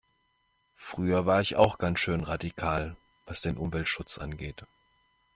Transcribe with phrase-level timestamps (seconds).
[0.79, 4.65] Früher war ich auch ganz schön radikal, was den Umweltschutz angeht.